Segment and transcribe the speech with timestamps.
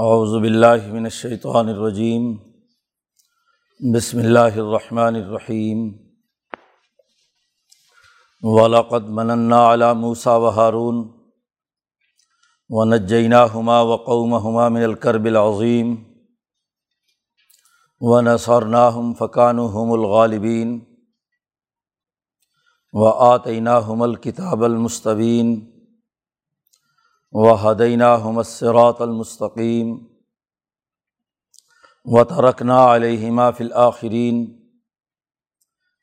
[0.00, 2.36] اعوذ باللہ من الشیطان الرجیم،
[3.94, 5.92] بسم اللہ الرحمن الرحیم۔
[8.42, 10.96] ولاقد مننا علی موسیٰ و ہارون
[12.70, 12.84] و
[13.54, 15.94] ہما و قوم ہما من الکرب العظیم
[18.00, 20.80] و نصرناہم فقانحم الغالبین
[22.92, 25.77] و آتینہ ہم الکتاب المستبین۔
[27.32, 29.96] و حدینہ حمسرات المستقیم
[32.04, 33.64] و ترکنا علیہما فی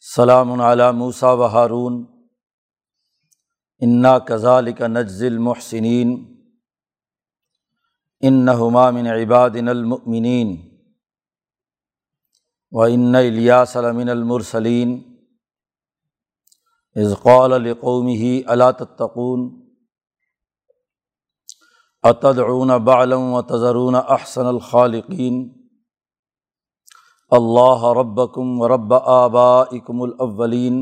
[0.05, 2.03] سلام علی موسیٰ و ہارون
[3.81, 6.13] انا کزالک نجز المحسنین
[8.21, 8.45] ان
[8.93, 10.55] من عبادن المؤمنین
[12.71, 14.97] و ان الیاس لمن المرسلین
[16.95, 19.64] اذقال لقومه الا تتقون
[22.05, 25.37] اتدعون بعلم و تضرون احسن الخالقین
[27.31, 30.77] اللہ ربکم و رب آبائکم الاولین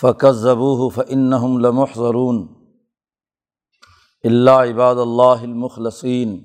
[0.00, 2.42] فکذبوہ فانہم لمحضرون
[4.24, 6.38] اللہ عباد اللہ المخلصین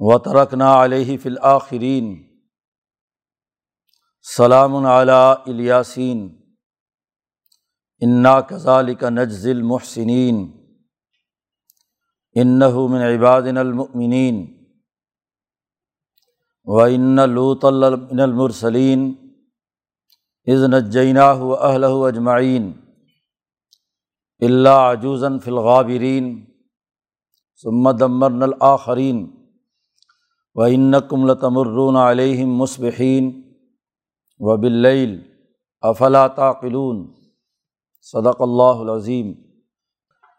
[0.00, 2.14] و ترکنا علیہ فی الآخرین
[4.26, 5.12] سلام علی
[5.46, 6.28] الیاسین
[8.02, 10.50] انا کزالک نجز المحسنین
[12.34, 12.58] ان
[12.90, 14.46] من عبادن المؤمنین
[16.66, 19.12] و ان لوط من المرسلین
[20.46, 22.72] از نجینہ و اہل اجمعین
[24.40, 26.34] اللہ عجوزن فلغابرین
[27.62, 29.26] سمد امرن الآخرین
[30.54, 30.90] و ان
[31.26, 33.30] لتمرون علیہم مصبحین
[34.40, 35.20] و بلیل
[35.82, 37.21] افلا تعقلون
[38.02, 39.32] صدق اللہ العظیم۔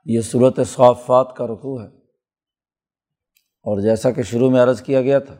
[0.05, 1.87] یہ صورت صافات کا رقوع ہے۔
[3.63, 5.35] اور جیسا کہ شروع میں عرض کیا گیا تھا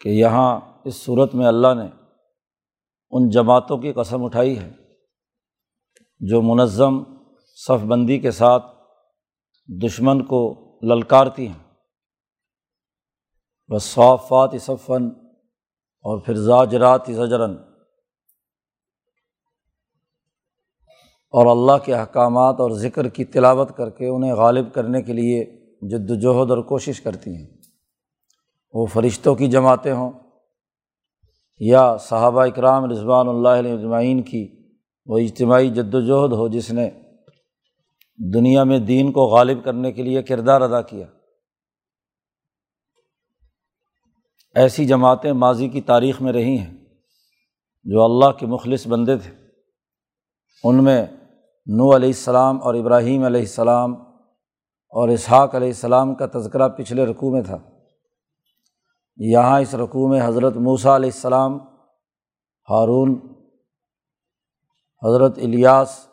[0.00, 2.12] کہ یہاں اس صورت میں اللہ نے
[3.10, 4.72] ان جماعتوں کی قسم اٹھائی ہے
[6.20, 7.02] جو منظم
[7.56, 8.66] صف بندی کے ساتھ
[9.84, 11.74] دشمن کو للکارتی ہیں۔
[13.68, 15.08] بس صافات صفن
[16.00, 17.71] اور پھر زاجرات زجرن
[21.32, 25.44] اور اللہ کے احکامات اور ذکر کی تلاوت کر کے انہیں غالب کرنے کے لیے
[25.82, 27.46] جد وجہد اور کوشش کرتی ہیں۔
[28.72, 30.12] وہ فرشتوں کی جماعتیں ہوں
[31.58, 34.70] یا صحابہ اکرام رضوان اللہ علیہ اجمعین کی
[35.06, 36.90] وہ اجتماعی جد وجہد ہو جس نے
[38.34, 41.06] دنیا میں دین کو غالب کرنے کے لیے کردار ادا کیا۔
[44.54, 46.76] ایسی جماعتیں ماضی کی تاریخ میں رہی ہیں
[47.84, 49.30] جو اللہ کے مخلص بندے تھے۔
[50.64, 51.06] ان میں
[51.66, 53.94] نو علیہ السلام اور ابراہیم علیہ السلام
[54.92, 57.58] اور اسحاق علیہ السلام کا تذکرہ پچھلے رقوع میں تھا۔
[59.16, 61.58] یہاں اس رقوع میں حضرت موسیٰ علیہ السلام،
[62.68, 63.18] ہارون،
[65.02, 66.06] حضرت الیاس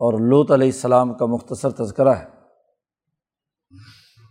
[0.00, 2.26] اور لوت علیہ السلام کا مختصر تذکرہ ہے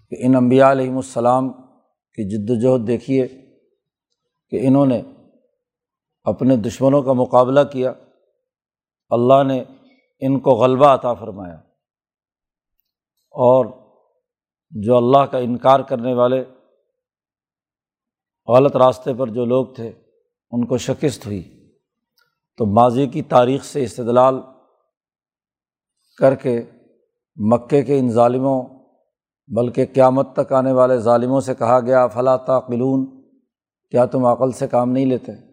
[0.09, 1.52] کہ ان انبیاء علیہم السلام
[2.14, 3.28] کی جد وجہد دیکھیے
[4.50, 5.02] کہ انہوں نے
[6.24, 7.94] اپنے دشمنوں کا مقابلہ کیا۔
[9.09, 9.64] اللہ نے
[10.19, 11.56] ان کو غلبہ عطا فرمایا۔
[13.31, 13.66] اور
[14.69, 16.46] جو اللہ کا انکار کرنے والے
[18.47, 19.91] غلط راستے پر جو لوگ تھے،
[20.52, 21.72] ان کو شکست ہوئی۔
[22.57, 24.35] تو ماضی کی تاریخ سے استدلال
[26.19, 26.62] کر کے
[27.36, 28.63] مکے کے ان ظالموں،
[29.47, 33.22] بلکہ قیامت تک آنے والے ظالموں سے کہا گیا فلاں تعقلون،
[33.90, 35.49] کیا تم عقل سے کام نہیں لیتے؟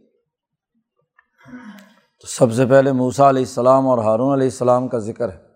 [2.20, 5.46] تو سب سے پہلے موسا علیہ السلام اور ہارون علیہ السلام کا ذکر ہے۔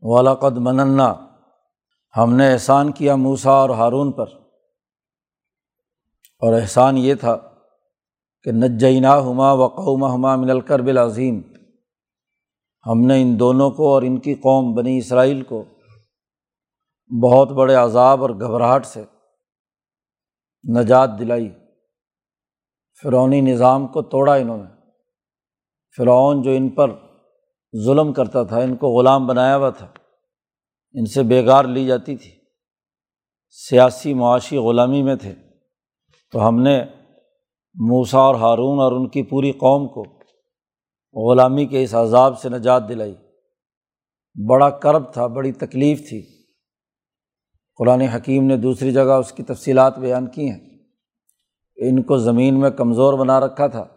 [0.00, 1.14] ولاقد مننا،
[2.16, 4.26] ہم نے احسان کیا موسا اور ہارون پر۔
[6.40, 7.38] اور احسان یہ تھا
[8.42, 11.40] کہ نجینہ ہما و قوم ہما من الکرب العظیم۔
[12.86, 15.64] ہم نے ان دونوں کو اور ان کی قوم بنی اسرائیل کو
[17.22, 19.04] بہت بڑے عذاب اور گھبراہٹ سے
[20.78, 21.54] نجات دلائی۔
[23.02, 24.83] فرونی نظام کو توڑا انہوں نے۔
[25.96, 26.90] فرعون جو ان پر
[27.84, 29.86] ظلم کرتا تھا، ان کو غلام بنایا ہوا تھا،
[30.92, 32.30] ان سے بیگار لی جاتی تھی۔
[33.50, 35.34] سیاسی معاشی غلامی میں تھے۔
[36.32, 36.84] تو ہم نے
[37.74, 40.04] موسا اور ہارون اور ان کی پوری قوم کو
[41.30, 43.14] غلامی کے اس عذاب سے نجات دلائی۔
[44.48, 46.22] بڑا کرب تھا، بڑی تکلیف تھی۔
[47.76, 50.78] قرآن حکیم نے دوسری جگہ اس کی تفصیلات بیان کی ہیں۔
[51.76, 53.93] ان کو زمین میں کمزور بنا رکھا تھا۔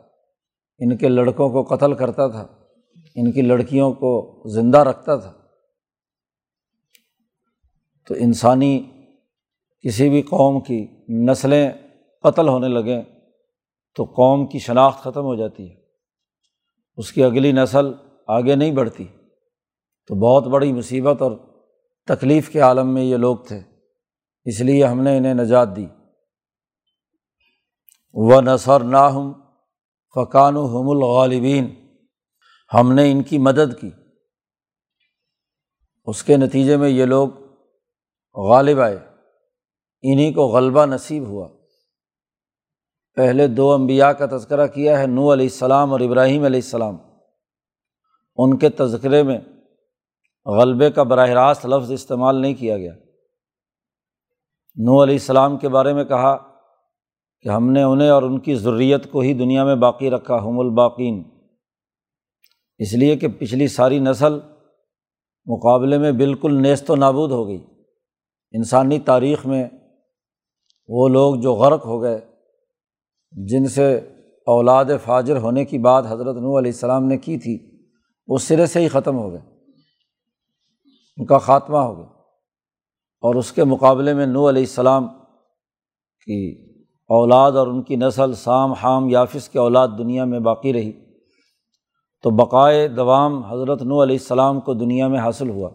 [0.79, 2.47] ان کے لڑکوں کو قتل کرتا تھا،
[3.15, 5.33] ان کی لڑکیوں کو زندہ رکھتا تھا۔
[8.07, 8.83] تو انسانی
[9.81, 11.71] کسی بھی قوم کی نسلیں
[12.23, 13.01] قتل ہونے لگیں
[13.95, 15.75] تو قوم کی شناخت ختم ہو جاتی ہے۔
[16.97, 17.91] اس کی اگلی نسل
[18.27, 19.05] آگے نہیں بڑھتی۔
[20.07, 21.31] تو بہت بڑی مصیبت اور
[22.05, 23.61] تکلیف کے عالم میں یہ لوگ تھے۔
[24.45, 25.85] اس لیے ہم نے انہیں نجات دی۔
[28.13, 29.46] و نثر ناہم
[30.17, 31.75] فقان و حم الغالبین
[32.73, 33.91] ہم نے ان کی مدد کی۔
[36.05, 37.29] اس کے نتیجے میں یہ لوگ
[38.35, 38.99] غالب آئے۔
[40.01, 41.49] انہیں کو غلبہ نصیب ہوا۔
[43.15, 46.97] پہلے دو انبیاء کا تذکرہ کیا ہے نو علیہ السلام اور ابراہیم علیہ السلام۔
[48.35, 49.39] ان کے تذکرے میں
[50.45, 52.93] غلبے کا براہ راست لفظ استعمال نہیں کیا گیا۔
[54.75, 56.46] نو علیہ السلام کے بارے میں کہا
[57.41, 60.59] کہ ہم نے انہیں اور ان کی ضروریت کو ہی دنیا میں باقی رکھا، ہم
[60.59, 61.23] الباقین۔
[62.77, 64.33] اس لیے کہ پچھلی ساری نسل
[65.45, 67.59] مقابلے میں بالکل نیست و نابود ہو گئی۔
[68.51, 69.65] انسانی تاریخ میں
[70.87, 72.19] وہ لوگ جو غرق ہو گئے،
[73.31, 73.95] جن سے
[74.45, 77.85] اولاد فاجر ہونے کی بات حضرت نو علیہ السلام نے کی تھی،
[78.27, 79.39] وہ سرے سے ہی ختم ہو گئے۔
[81.17, 82.05] ان کا خاتمہ ہو گیا۔
[83.21, 85.07] اور اس کے مقابلے میں نو علیہ السلام
[86.25, 86.67] کی
[87.07, 90.91] اولاد اور ان کی نسل سام حام یافس کے اولاد دنیا میں باقی رہی۔
[92.23, 95.69] تو بقائے دوام حضرت نو علیہ السلام کو دنیا میں حاصل ہوا۔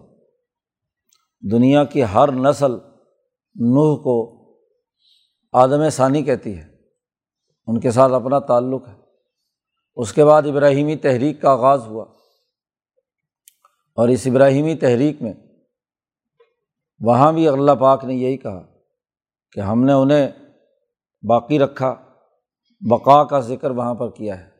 [1.52, 2.72] دنیا کی ہر نسل
[3.54, 4.42] نوح کو
[5.52, 6.68] آدم ثانی کہتی ہے۔
[7.66, 8.94] ان کے ساتھ اپنا تعلق ہے۔
[9.96, 12.04] اس کے بعد ابراہیمی تحریک کا آغاز ہوا۔
[13.94, 15.32] اور اس ابراہیمی تحریک میں
[17.00, 18.62] وہاں بھی اللہ پاک نے یہی کہا
[19.52, 20.28] کہ ہم نے انہیں
[21.22, 21.94] باقی رکھا
[22.80, 24.52] بقا کا ذکر وہاں پر کیا ہے۔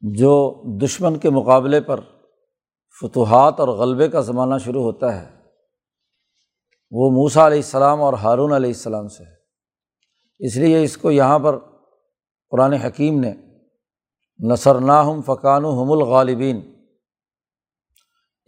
[0.00, 2.00] جو دشمن کے مقابلے پر
[3.00, 5.36] فتوحات اور غلبے کا زمانہ شروع ہوتا ہے،
[6.90, 9.34] وہ موسا علیہ السلام اور ہارون علیہ السلام سے ہے۔
[10.38, 11.58] اس لیے اس کو یہاں پر
[12.50, 13.34] قرآن حکیم نے
[14.52, 16.74] نثر ناہم فقان و حم الغالبین،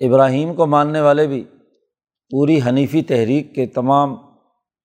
[0.00, 1.44] ابراہیم کو ماننے والے بھی
[2.30, 4.16] پوری حنیفی تحریک کے تمام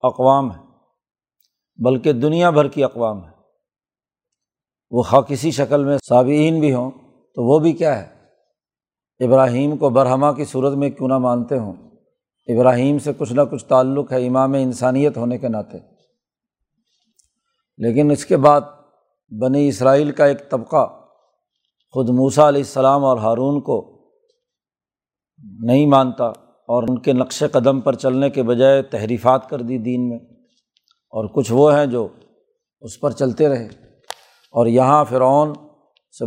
[0.01, 0.72] اقوام ہیں۔
[1.75, 3.31] بلکہ دنیا بھر کی اقوام ہے
[4.91, 6.91] وہ خواہ کسی شکل میں صابئین بھی ہوں
[7.35, 8.13] تو وہ بھی کیا ہے؟
[9.25, 11.73] ابراہیم کو برہما کی صورت میں کیوں نہ مانتے ہوں؟
[12.47, 15.77] ابراہیم سے کچھ نہ کچھ تعلق ہے امام انسانیت ہونے کے ناطے۔
[17.77, 18.61] لیکن اس کے بعد
[19.41, 20.99] بنی اسرائیل کا ایک طبقہ
[21.91, 23.99] خود موسا علیہ السلام اور ہارون کو
[25.63, 26.25] نہیں مانتا
[26.67, 30.19] اور ان کے نقش قدم پر چلنے کے بجائے تحریفات کر دی دین میں۔
[31.13, 32.07] اور کچھ وہ ہیں جو
[32.81, 33.68] اس پر چلتے رہے۔
[34.51, 35.54] اور یہاں فرعون
[36.19, 36.25] سے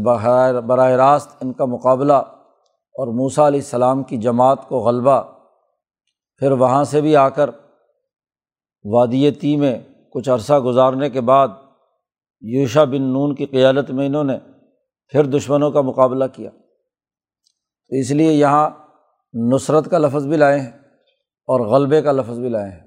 [0.60, 5.22] براہ راست ان کا مقابلہ اور موسا علیہ السلام کی جماعت کو غلبہ،
[6.36, 7.50] پھر وہاں سے بھی آ کر
[8.84, 9.78] وادیتی میں
[10.12, 11.48] کچھ عرصہ گزارنے کے بعد
[12.40, 14.38] یوشا بن نون کی قیادت میں انہوں نے
[15.08, 16.50] پھر دشمنوں کا مقابلہ کیا۔
[17.88, 18.70] تو اس لیے یہاں
[19.34, 20.72] نصرت کا لفظ بھی لائے ہیں
[21.22, 22.86] اور غلبے کا لفظ بھی لائے ہیں۔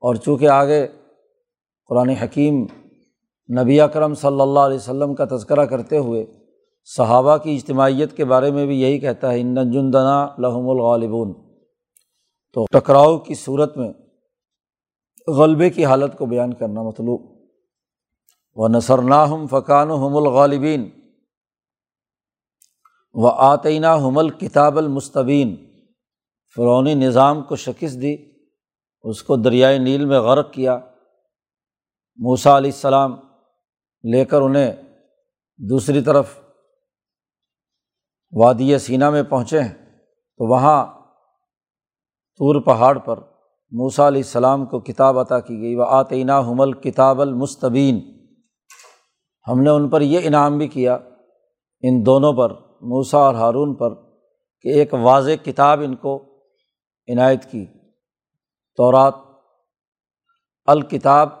[0.00, 0.88] اور چونکہ آگے
[1.90, 2.66] قرآن حکیم
[3.62, 6.26] نبی اکرم صلی اللہ علیہ وسلم کا تذکرہ کرتے ہوئے
[6.84, 11.32] صحابہ کی اجتماعیت کے بارے میں بھی یہی کہتا ہے، ان جندنا لحم الغالبون.
[12.52, 13.92] تو ٹکراؤ کی صورت میں
[15.28, 17.20] غلبے کی حالت کو بیان کرنا مطلوب۔
[18.54, 20.90] و نثر ناہم فقان و حم الغالبین
[23.12, 25.56] و آتینہ حم الکتاب المستبین
[26.56, 28.16] فرونی نظام کو شکست دی،
[29.02, 30.78] اس کو دریائے نیل میں غرق کیا۔
[32.22, 33.12] موسا علیہ السلام
[34.12, 34.72] لے کر انہیں
[35.56, 36.40] دوسری طرف
[38.32, 39.74] وادی سینا میں پہنچے ہیں،
[40.38, 40.86] تو وہاں
[42.38, 43.16] طور پہاڑ پر
[43.70, 48.00] موسا علیہ السلام کو کتاب عطا کی گئی۔ وہ آتینہ حمل کتاب المستبین۔
[49.48, 50.94] ہم نے ان پر یہ انعام بھی کیا،
[51.82, 52.50] ان دونوں پر
[52.80, 53.94] موسا اور ہارون پر،
[54.60, 56.40] کہ ایک واضح کتاب ان کو
[57.12, 57.66] عنایت کی۔
[58.76, 59.14] تورات
[60.66, 61.39] الکتاب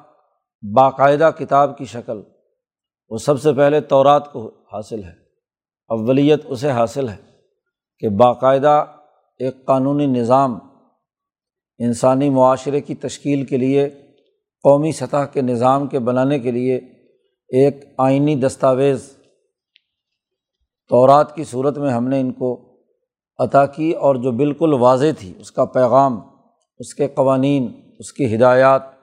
[0.62, 2.20] باقاعدہ کتاب کی شکل،
[3.10, 5.12] وہ سب سے پہلے تورات کو حاصل ہے،
[5.88, 7.16] اولیت اسے حاصل ہے
[7.98, 8.84] کہ باقاعدہ
[9.38, 10.58] ایک قانونی نظام
[11.78, 13.88] انسانی معاشرے کی تشکیل کے لیے،
[14.64, 16.76] قومی سطح کے نظام کے بنانے کے لیے
[17.50, 19.16] ایک آئینی دستاویز۔
[20.88, 22.78] تورات کی صورت میں ہم نے ان کو
[23.38, 26.20] عطا کی اور جو بالکل واضح تھی، اس کا پیغام،
[26.78, 28.99] اس کے قوانین، اس کی ہدایات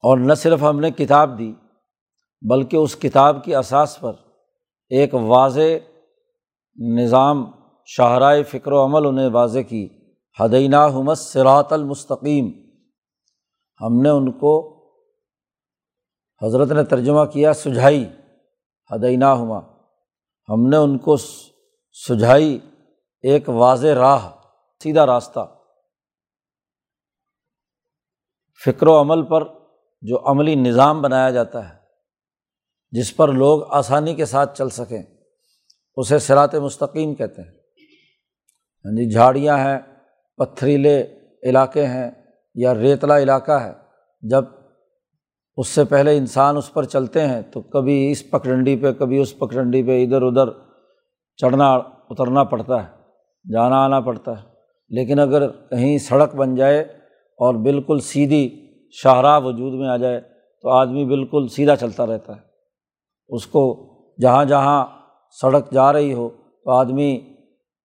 [0.00, 1.54] اور نہ صرف ہم نے کتاب دی،
[2.50, 4.12] بلکہ اس کتاب کی اساس پر
[4.88, 5.90] ایک واضح
[6.76, 7.50] نظام
[7.86, 9.88] شاہراہ فکر و عمل انہیں واضح کی۔
[10.40, 12.50] حدینہ حمت سرات المستقیم۔
[13.80, 14.78] ہم نے ان کو
[16.42, 18.04] حضرت نے ترجمہ کیا سجھائی۔
[18.90, 19.58] حدینہ ہما
[20.48, 21.16] ہم نے ان کو
[21.92, 22.58] سجھائی
[23.22, 24.30] ایک واضح راہ،
[24.82, 25.40] سیدھا راستہ۔
[28.64, 29.57] فکر و عمل پر
[30.02, 31.74] جو عملی نظام بنایا جاتا ہے،
[32.90, 35.02] جس پر لوگ آسانی کے ساتھ چل سکیں،
[35.96, 37.50] اسے سرات مستقیم کہتے ہیں۔
[38.84, 39.78] ہاں جی جھاڑیاں ہیں،
[40.36, 41.06] پتھریلے
[41.42, 42.10] علاقے ہیں
[42.54, 43.72] یا ریتلا علاقہ ہے،
[44.20, 44.44] جب
[45.56, 49.38] اس سے پہلے انسان اس پر چلتے ہیں تو کبھی اس پکڈنڈی پہ، کبھی اس
[49.38, 50.52] پکڈنڈی پہ ادھر ادھر
[51.36, 51.72] چڑھنا
[52.10, 52.88] اترنا پڑتا ہے،
[53.52, 54.46] جانا آنا پڑتا ہے۔
[54.88, 56.80] لیکن اگر کہیں سڑک بن جائے
[57.38, 60.20] اور بالکل سیدھی شاہراہ وجود میں آ جائے
[60.62, 62.40] تو آدمی بالکل سیدھا چلتا رہتا ہے۔
[63.28, 63.90] اس کو
[64.20, 64.86] جہاں جہاں
[65.30, 66.28] سڑک جا رہی ہو
[66.64, 67.20] تو آدمی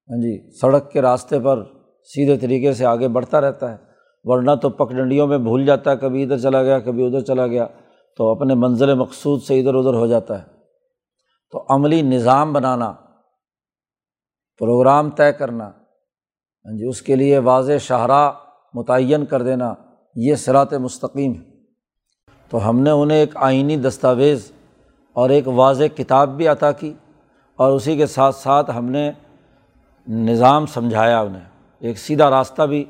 [0.09, 1.63] ہاں جی سڑک کے راستے پر
[2.03, 3.77] سیدھے طریقے سے آگے بڑھتا رہتا ہے۔
[4.23, 7.67] ورنہ تو پکڈنڈیوں میں بھول جاتا ہے، کبھی ادھر چلا گیا، کبھی ادھر چلا گیا،
[8.15, 10.47] تو اپنے منزل مقصود سے ادھر ادھر ہو جاتا ہے۔
[11.51, 12.93] تو عملی نظام بنانا،
[14.57, 18.31] پروگرام طے کرنا ہاں جی اس کے لیے واضح شاہراہ
[18.73, 19.73] متعین کر دینا
[20.15, 21.53] یہ سرات مستقیم ہے۔
[22.49, 24.51] تو ہم نے انہیں ایک آئینی دستاویز
[25.13, 26.93] اور ایک واضح کتاب بھی عطا کی
[27.55, 29.11] اور اسی کے ساتھ ساتھ ہم نے
[30.07, 31.45] نظام سمجھایا انہیں۔
[31.79, 32.85] ایک سیدھا راستہ بھی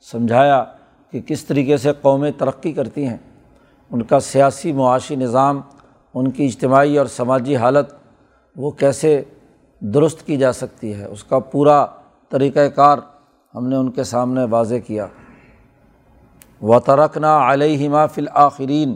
[0.00, 0.64] سمجھایا
[1.10, 3.16] کہ کس طریقے سے قومیں ترقی کرتی ہیں۔
[3.90, 5.60] ان کا سیاسی معاشی نظام،
[6.14, 7.94] ان کی اجتماعی اور سماجی حالت،
[8.56, 9.22] وہ کیسے
[9.80, 11.86] درست کی جا سکتی ہے، اس کا پورا
[12.28, 12.98] طریقۂ کار
[13.54, 15.06] ہم نے ان کے سامنے واضح کیا۔
[16.62, 18.94] و ترکنا علیہما فی الآخرین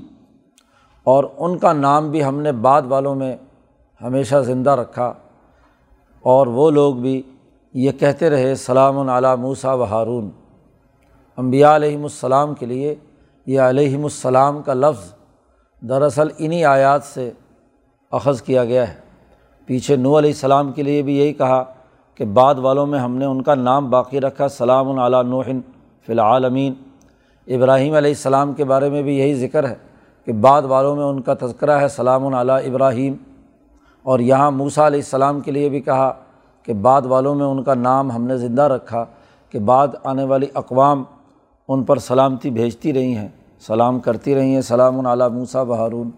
[1.05, 3.37] اور ان کا نام بھی ہم نے بعد والوں میں
[4.03, 5.13] ہمیشہ زندہ رکھا۔
[6.23, 7.23] اور وہ لوگ بھی
[7.75, 10.31] یہ کہتے رہے، سلام علیٰ موسا و ہارون
[11.37, 12.95] امبیا علیہم السلام کے لیے
[13.47, 15.13] یہ علیہم السلام کا لفظ
[15.81, 17.31] دراصل انہیں آیات سے
[18.11, 18.95] اخذ کیا گیا ہے۔
[19.67, 21.65] پیچھے نو علیہ السلام کے لیے بھی یہی کہا
[22.15, 25.61] کہ بعد والوں میں ہم نے ان کا نام باقی رکھا، سلام علیٰ نوحن
[26.07, 26.75] فی العالمین۔
[27.49, 29.75] ابراہیم علیہ السلام کے بارے میں بھی یہی ذکر ہے
[30.25, 33.15] کہ بعد والوں میں ان کا تذکرہ ہے، سلام علیٰ ابراہیم۔
[34.03, 36.13] اور یہاں موسا علیہ السلام کے لیے بھی کہا
[36.63, 39.05] کہ بعد والوں میں ان کا نام ہم نے زندہ رکھا
[39.51, 41.05] کہ بعد آنے والی اقوام
[41.69, 43.29] ان پر سلامتی بھیجتی رہی ہیں،
[43.61, 46.11] سلام کرتی رہی ہیں، سلام علیٰ موسا بہارون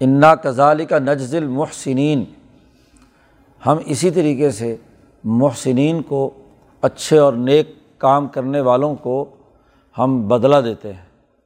[0.00, 2.24] انا کزالی کا نجز المحسنین۔
[3.66, 4.76] ہم اسی طریقے سے
[5.24, 6.30] محسنین کو
[6.82, 9.24] اچھے اور نیک کام کرنے والوں کو
[9.98, 11.04] ہم بدلہ دیتے ہیں۔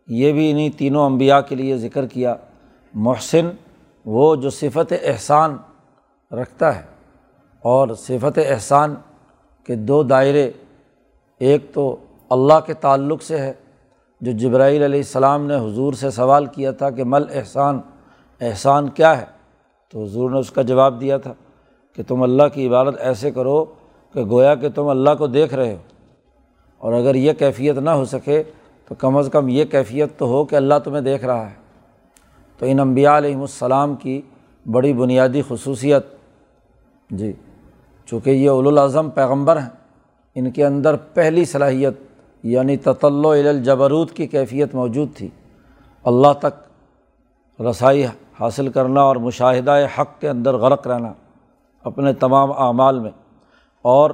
[0.08, 2.34] یہ بھی انہیں تینوں انبیاء کے لیے ذکر کیا۔
[2.94, 3.50] محسن
[4.04, 5.56] وہ جو صفت احسان
[6.32, 6.82] رکھتا ہے
[7.62, 8.94] اور صفت احسان
[9.64, 10.50] کے دو دائرے،
[11.38, 11.96] ایک تو
[12.30, 13.52] اللہ کے تعلق سے ہے،
[14.20, 17.80] جو جبرائیل علیہ السلام نے حضور سے سوال کیا تھا کہ مل احسان
[18.40, 19.26] احسان کیا ہے؟
[19.92, 21.34] تو حضور نے اس کا جواب دیا تھا
[21.96, 23.64] کہ تم اللہ کی عبادت ایسے کرو
[24.12, 25.97] کہ گویا کہ تم اللہ کو دیکھ رہے ہو۔
[26.78, 28.42] اور اگر یہ کیفیت نہ ہو سکے
[28.88, 31.54] تو کم از کم یہ کیفیت تو ہو کہ اللہ تمہیں دیکھ رہا ہے۔
[32.58, 34.20] تو ان انبیاء علیہم السلام کی
[34.70, 36.06] بڑی بنیادی خصوصیت۔
[37.10, 37.32] جی
[38.06, 39.68] چونکہ یہ الاظم پیغمبر ہیں،
[40.34, 41.92] ان کے اندر پہلی صلاحیت
[42.42, 45.28] یعنی تطل الجبروت کی کیفیت موجود تھی۔
[46.04, 46.68] اللہ تک
[47.60, 48.06] رسائی
[48.40, 51.12] حاصل کرنا اور مشاہدہ حق کے اندر غرق رہنا
[51.84, 53.10] اپنے تمام اعمال میں۔
[53.82, 54.10] اور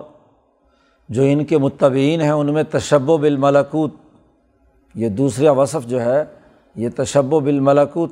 [1.15, 3.95] جو ان کے متبین ہیں، ان میں تشب و بالملکوت۔
[4.95, 6.25] یہ دوسرا وصف جو ہے،
[6.77, 8.11] یہ تشب و بالملکوت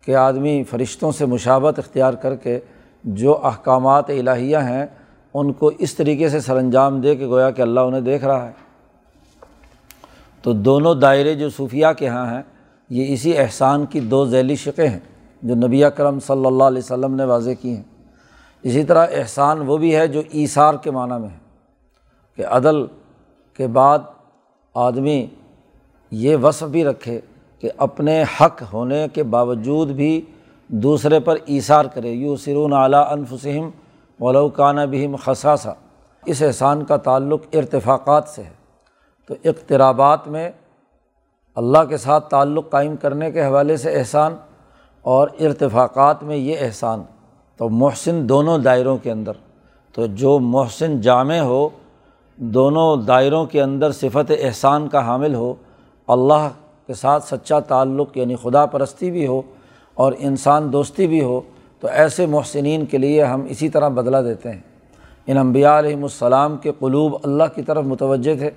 [0.00, 2.58] کہ آدمی فرشتوں سے مشابت اختیار کر کے
[3.04, 4.86] جو احکامات الہیہ ہیں،
[5.34, 8.46] ان کو اس طریقے سے سر انجام دے کہ گویا کہ اللہ انہیں دیکھ رہا
[8.46, 8.52] ہے۔
[10.42, 12.42] تو دونوں دائرے جو صوفیہ کے یہاں ہیں،
[12.90, 15.00] یہ اسی احسان کی دو ذیلی شقیں ہیں
[15.42, 17.82] جو نبی کرم صلی اللہ علیہ وسلم نے واضح کی ہیں۔
[18.62, 21.43] اسی طرح احسان وہ بھی ہے جو ایثار کے معنیٰ میں ہے۔
[22.36, 22.86] کہ عدل
[23.54, 23.98] کے بعد
[24.74, 25.26] آدمی
[26.10, 27.20] یہ وصف بھی رکھے
[27.58, 30.20] کہ اپنے حق ہونے کے باوجود بھی
[30.68, 33.70] دوسرے پر ایثار کرے۔ یو سرون اعلیٰ انفسم
[34.24, 35.68] ولو کانہ بہم خصاصہ۔
[36.26, 38.50] اس احسان کا تعلق ارتفاقات سے ہے۔
[39.28, 40.50] تو اقترابات میں
[41.54, 44.36] اللہ کے ساتھ تعلق قائم کرنے کے حوالے سے احسان
[45.02, 47.02] اور ارتفاقات میں یہ احسان۔
[47.56, 49.32] تو محسن دونوں دائروں کے اندر۔
[49.92, 51.68] تو جو محسن جامع ہو
[52.36, 55.54] دونوں دائروں کے اندر صفت احسان کا حامل ہو،
[56.08, 56.48] اللہ
[56.86, 59.42] کے ساتھ سچا تعلق یعنی خدا پرستی بھی ہو
[59.94, 61.40] اور انسان دوستی بھی ہو،
[61.80, 64.60] تو ایسے محسنین کے لیے ہم اسی طرح بدلہ دیتے ہیں۔
[65.26, 68.50] ان انبیاء علیہم السلام کے قلوب اللہ کی طرف متوجہ تھے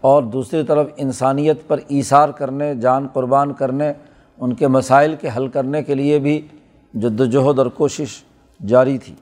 [0.00, 3.92] اور دوسری طرف انسانیت پر ایثار کرنے، جان قربان کرنے،
[4.38, 6.40] ان کے مسائل کے حل کرنے کے لیے بھی
[6.94, 8.22] جد وجہد اور کوشش
[8.66, 9.14] جاری تھی۔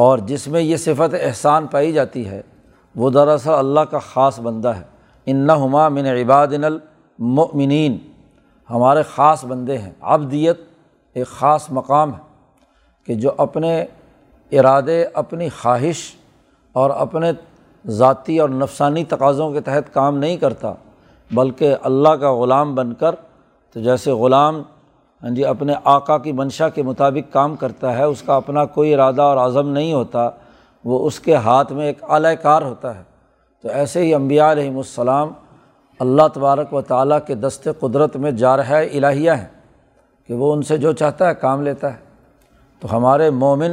[0.00, 2.42] اور جس میں یہ صفت احسان پائی جاتی ہے،
[2.96, 4.82] وہ دراصل اللہ کا خاص بندہ ہے۔
[5.26, 7.98] ان ہما من عباد المؤمنین۔
[8.70, 10.60] ہمارے خاص بندے ہیں۔ ابدیت
[11.14, 12.18] ایک خاص مقام ہے
[13.06, 13.84] کہ جو اپنے
[14.52, 16.14] ارادے، اپنی خواہش
[16.72, 17.32] اور اپنے
[17.86, 20.74] ذاتی اور نفسانی تقاضوں کے تحت کام نہیں کرتا،
[21.30, 23.14] بلکہ اللہ کا غلام بن کر،
[23.72, 24.62] تو جیسے غلام
[25.22, 28.94] ہاں جی اپنے آقا کی منشا کے مطابق کام کرتا ہے، اس کا اپنا کوئی
[28.94, 30.30] ارادہ اور عزم نہیں ہوتا،
[30.84, 33.02] وہ اس کے ہاتھ میں ایک اعلی کار ہوتا ہے۔
[33.62, 35.28] تو ایسے ہی امبیا علیہم السلام
[35.98, 39.48] اللہ تبارک و تعالیٰ کے دست قدرت میں جا رہا ہے، الہیہ ہیں
[40.26, 41.98] کہ وہ ان سے جو چاہتا ہے کام لیتا ہے۔
[42.80, 43.70] تو ہمارے مومن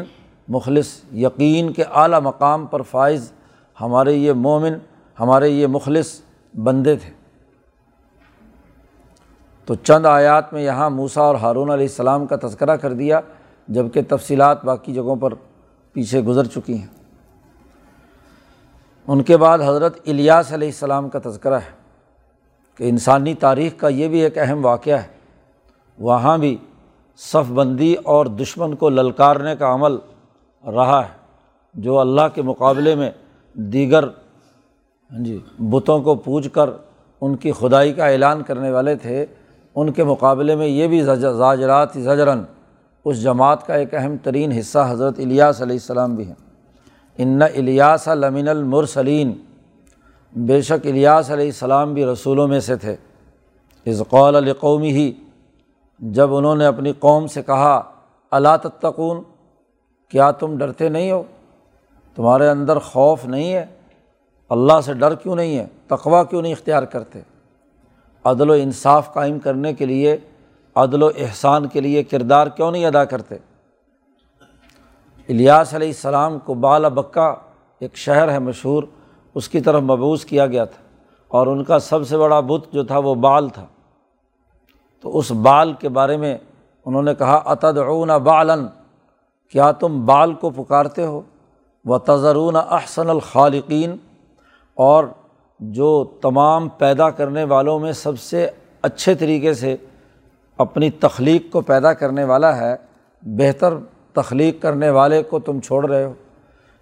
[0.47, 3.31] مخلص یقین کے اعلیٰ مقام پر فائز
[3.81, 4.73] ہمارے یہ مومن،
[5.19, 6.21] ہمارے یہ مخلص
[6.63, 7.16] بندے تھے۔
[9.67, 13.19] تو چند آیات میں یہاں موسا اور ہارون علیہ السلام کا تذکرہ کر دیا
[13.67, 15.33] جبکہ تفصیلات باقی جگہوں پر
[15.95, 16.87] پیچھے گزر چکی ہیں۔
[19.07, 21.71] ان کے بعد حضرت الیاس علیہ السلام کا تذکرہ ہے
[22.79, 25.07] کہ انسانی تاریخ کا یہ بھی ایک اہم واقعہ ہے،
[25.99, 26.55] وہاں بھی
[27.19, 29.97] صف بندی اور دشمن کو للکارنے کا عمل
[30.63, 31.15] رہا ہے،
[31.75, 33.09] جو اللہ کے مقابلے میں
[33.55, 35.37] دیگر ہاں جی
[35.71, 36.69] بتوں کو پوجھ کر
[37.21, 39.25] ان کی خدائی کا اعلان کرنے والے تھے۔
[39.77, 42.43] ان کے مقابلے میں یہ بھی زاجرات زجرن
[43.05, 46.35] اس جماعت کا ایک اہم ترین حصہ حضرت الیاس علیہ السلام بھی ہیں۔
[47.17, 49.33] ان الیاس لمن المرسلین،
[50.35, 52.95] بے شک الیاس علیہ السلام بھی رسولوں میں سے تھے۔
[54.09, 55.11] قول القومی ہی
[55.99, 57.81] جب انہوں نے اپنی قوم سے کہا
[58.31, 59.21] اللہ تتقون،
[60.09, 61.23] کیا تم ڈرتے نہیں ہو؟
[62.15, 63.65] تمہارے اندر خوف نہیں ہے؟
[64.49, 67.21] اللہ سے ڈر کیوں نہیں ہے؟ تقوا کیوں نہیں اختیار کرتے؟
[68.23, 70.17] عدل و انصاف قائم کرنے کے لیے،
[70.75, 73.35] عدل و احسان کے لیے کردار کیوں نہیں ادا کرتے؟
[75.29, 77.35] الیاس علیہ السلام کو بال بکا
[77.79, 78.83] ایک شہر ہے مشہور،
[79.35, 80.81] اس کی طرف مبوس کیا گیا تھا
[81.27, 83.65] اور ان کا سب سے بڑا بت جو تھا وہ بال تھا۔
[85.01, 86.37] تو اس بال کے بارے میں
[86.85, 88.65] انہوں نے کہا، اتدعون بالن
[89.51, 91.21] کیا تم بال کو پکارتے ہو؟
[91.85, 93.95] و تضرون احسن الخالقین
[94.75, 95.03] اور
[95.59, 98.49] جو تمام پیدا کرنے والوں میں سب سے
[98.81, 99.75] اچھے طریقے سے
[100.57, 102.75] اپنی تخلیق کو پیدا کرنے والا ہے،
[103.21, 103.73] بہتر
[104.13, 106.13] تخلیق کرنے والے کو تم چھوڑ رہے ہو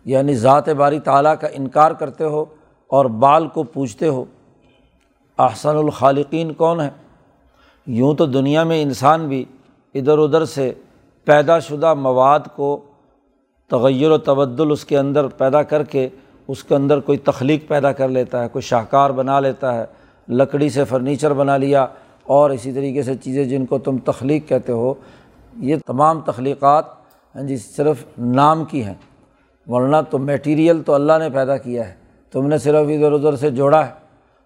[0.05, 2.45] یعنی ذات باری تعالیٰ کا انکار کرتے ہو
[2.87, 4.25] اور بال کو پوچھتے ہو۔
[5.39, 6.89] احسن الخالقین کون ہے
[7.87, 9.45] یوں تو دنیا میں انسان بھی
[9.93, 10.73] ادھر ادھر سے
[11.25, 12.79] پیدا شدہ مواد کو
[13.67, 16.09] تغیر و تبدل اس کے اندر پیدا کر کے
[16.47, 19.85] اس کے اندر کوئی تخلیق پیدا کر لیتا ہے، کوئی شاہکار بنا لیتا ہے،
[20.27, 21.85] لکڑی سے فرنیچر بنا لیا
[22.23, 24.93] اور اسی طریقے سے چیزیں جن کو تم تخلیق کہتے ہو،
[25.59, 26.85] یہ تمام تخلیقات
[27.35, 28.93] ہاں جی صرف نام کی ہیں۔
[29.67, 31.93] ورنہ تو میٹیریل تو اللہ نے پیدا کیا ہے،
[32.33, 33.91] تم نے صرف ادھر ادھر سے جوڑا ہے۔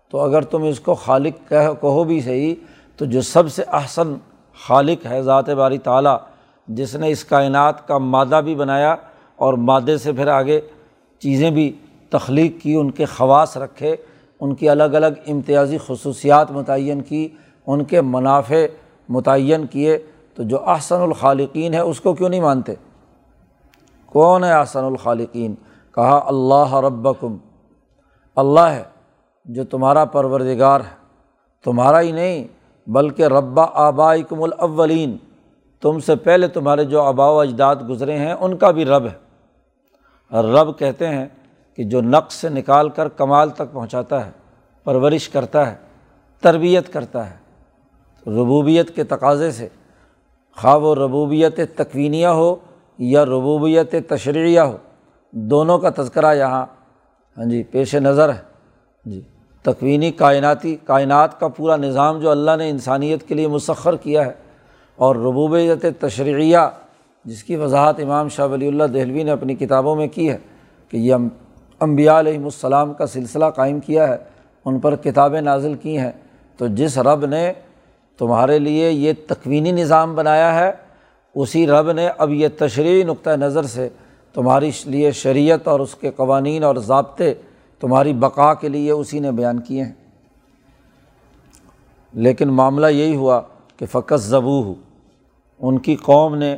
[0.09, 2.55] تو اگر تم اس کو خالق کہو کہو بھی صحیح،
[2.99, 4.13] تو جو سب سے احسن
[4.67, 6.17] خالق ہے ذات باری تعالیٰ،
[6.67, 8.95] جس نے اس کائنات کا مادہ بھی بنایا
[9.35, 10.59] اور مادے سے پھر آگے
[11.21, 11.71] چیزیں بھی
[12.09, 13.95] تخلیق کی، ان کے خواص رکھے،
[14.39, 17.29] ان کی الگ الگ امتیازی خصوصیات متعین کی،
[17.67, 18.65] ان کے منافع
[19.09, 19.97] متعین کیے۔
[20.35, 22.73] تو جو احسن الخالقین ہے اس کو کیوں نہیں مانتے؟
[24.05, 25.55] کون ہے احسن الخالقین؟
[25.95, 27.37] کہا، اللہ ربکم۔
[28.35, 28.83] اللہ ہے
[29.45, 30.95] جو تمہارا پروردگار ہے۔
[31.63, 32.47] تمہارا ہی نہیں،
[32.87, 35.17] بلکہ ربا آبائکم الاولین۔
[35.81, 39.29] تم سے پہلے تمہارے جو آبا و اجداد گزرے ہیں، ان کا بھی رب ہے۔
[40.37, 41.25] رب کہتے ہیں
[41.79, 44.31] کہ جو نقص سے نکال کر کمال تک پہنچاتا ہے،
[44.83, 45.75] پرورش کرتا ہے،
[46.43, 47.35] تربیت کرتا ہے،
[48.25, 49.67] ربوبیت کے تقاضے سے
[50.57, 52.55] خواب و ربوبیت تکوینیہ ہو
[52.99, 54.77] یا ربوبیت تشریعیہ ہو،
[55.31, 56.65] دونوں کا تذکرہ یہاں
[57.37, 58.41] ہاں جی پیش نظر ہے۔
[59.05, 59.21] جی
[59.65, 64.33] تکوینی کائناتی، کائنات کا پورا نظام جو اللہ نے انسانیت کے لیے مسخر کیا ہے
[64.95, 66.69] اور ربوبیت تشریعیہ،
[67.25, 70.37] جس کی وضاحت امام شاہ ولی اللہ دہلوی نے اپنی کتابوں میں کی ہے
[70.89, 71.15] کہ یہ
[71.79, 74.17] امبیا علیہم السلام کا سلسلہ قائم کیا ہے،
[74.65, 76.11] ان پر کتابیں نازل کی ہیں۔
[76.57, 77.53] تو جس رب نے
[78.17, 80.71] تمہارے لیے یہ تکوینی نظام بنایا ہے،
[81.35, 83.89] اسی رب نے اب یہ تشریحی نقطۂ نظر سے
[84.33, 87.33] تمہاری لیے شریعت اور اس کے قوانین اور ضابطے
[87.79, 89.93] تمہاری بقا کے لیے اسی نے بیان کیے ہیں۔
[92.13, 93.41] لیکن معاملہ یہی ہوا
[93.77, 94.73] کہ فقط ضبو ہو
[95.59, 96.57] ان کی قوم نے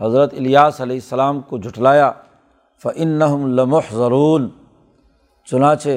[0.00, 2.12] حضرت الیاس علیہ السلام کو جھٹلایا۔
[2.82, 3.18] فعن
[3.56, 4.48] لمح ضرون
[5.44, 5.88] چنانچہ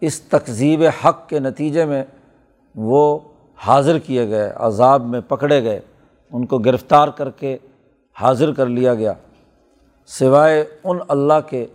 [0.00, 2.04] اس تقزیب حق کے نتیجے میں
[2.74, 3.18] وہ
[3.56, 5.80] حاضر کیے گئے، عذاب میں پکڑے گئے،
[6.32, 7.56] ان کو گرفتار کر کے
[8.20, 9.12] حاضر کر لیا گیا۔
[10.06, 11.66] سوائے ان اللہ کے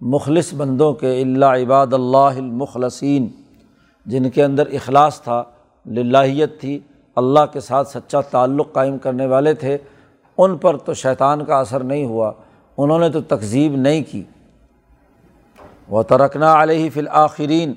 [0.00, 3.28] مخلص بندوں کے اللہ عباد اللہ المخلصین
[4.06, 5.42] جن کے اندر اخلاص تھا،
[5.86, 6.78] للہیت تھی،
[7.16, 9.78] اللہ کے ساتھ سچا تعلق قائم کرنے والے تھے،
[10.38, 12.32] ان پر تو شیطان کا اثر نہیں ہوا۔
[12.78, 14.22] انہوں نے تو تقزیب نہیں کی۔
[15.88, 17.72] وہ ترکنا علیہ فی الآخرین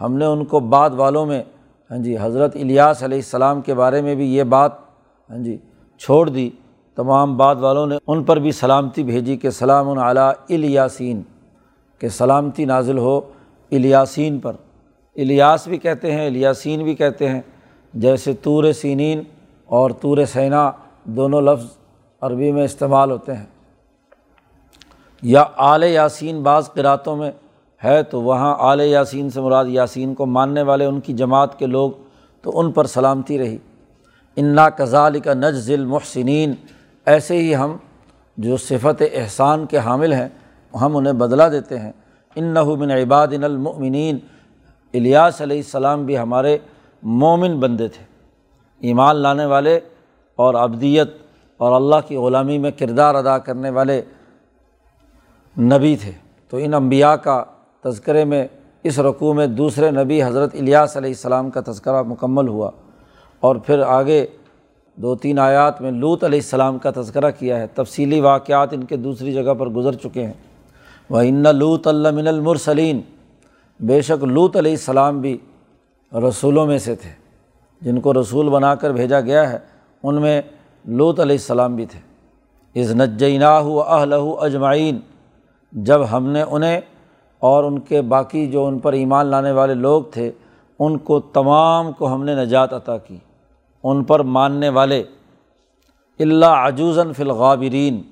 [0.00, 1.42] ہم نے ان کو بعد والوں میں
[1.90, 4.72] ہاں جی حضرت الیاس علیہ السلام کے بارے میں بھی یہ بات
[5.30, 5.56] ہاں جی
[6.00, 6.50] چھوڑ دی۔
[6.96, 11.22] تمام بعد والوں نے ان پر بھی سلامتی بھیجی کہ سلام علیٰ الیاسین،
[11.98, 13.20] کہ سلامتی نازل ہو
[13.70, 14.52] الیاسین پر۔
[15.16, 17.40] الیاس بھی کہتے ہیں، الیاسین بھی کہتے ہیں۔
[17.94, 19.22] جیسے طور سینین
[19.64, 20.70] اور طور سینا،
[21.04, 21.66] دونوں لفظ
[22.20, 23.46] عربی میں استعمال ہوتے ہیں۔
[25.22, 27.32] یا آل یاسین بعض قراتوں میں
[27.84, 31.66] ہے، تو وہاں آل یاسین سے مراد یاسین کو ماننے والے ان کی جماعت کے
[31.66, 31.90] لوگ
[32.42, 33.58] تو ان پر سلامتی رہی۔
[34.36, 36.54] انا کزال کا نج ذیل محسنین
[37.06, 37.76] ایسے ہی ہم
[38.36, 40.28] جو صفت احسان کے حامل ہیں،
[40.80, 41.92] ہم انہیں بدلا دیتے ہیں۔
[42.34, 44.18] ان من عباد المؤمنین۔
[44.94, 46.58] الیاس علیہ السلام بھی ہمارے
[47.02, 48.04] مومن بندے تھے۔
[48.80, 49.80] ایمان لانے والے
[50.36, 51.08] اور ابدیت
[51.56, 54.02] اور اللہ کی غلامی میں کردار ادا کرنے والے
[55.58, 56.12] نبی تھے۔
[56.50, 57.44] تو ان انبیاء کا
[57.84, 58.46] تذکرے میں
[58.82, 62.70] اس رقوع میں دوسرے نبی حضرت الیاس علیہ السلام کا تذکرہ مکمل ہوا۔
[63.40, 64.26] اور پھر آگے
[64.96, 68.96] دو تین آیات میں لوت علیہ السلام کا تذکرہ کیا ہے۔ تفصیلی واقعات ان کے
[68.96, 70.32] دوسری جگہ پر گزر چکے ہیں۔
[71.10, 73.00] وہ ان لوت من المرسلین
[73.80, 75.38] بے شک لوت علیہ السلام بھی
[76.28, 77.10] رسولوں میں سے تھے۔
[77.80, 79.58] جن کو رسول بنا کر بھیجا گیا ہے،
[80.02, 80.42] ان میں
[80.84, 82.00] لوت علیہ السلام بھی تھے۔
[82.80, 84.98] از نجینہ اہلہ اجمعین
[85.72, 86.80] جب ہم نے انہیں
[87.38, 90.30] اور ان کے باقی جو ان پر ایمان لانے والے لوگ تھے،
[90.78, 93.16] ان کو تمام کو ہم نے نجات عطا کی۔
[93.84, 95.02] ان پر ماننے والے
[96.18, 98.02] اللہ عجوزاً فی الغابرین۔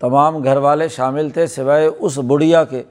[0.00, 2.82] تمام گھر والے شامل تھے، سوائے اس بڑھیا کے